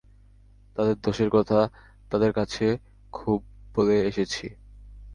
তাদের 0.75 0.95
দোষের 0.99 1.29
কথা 1.29 1.59
তাদের 2.11 2.31
কাছে 2.33 2.65
খুব 3.13 3.37
বলে 3.75 3.95
এসেছি। 4.05 4.45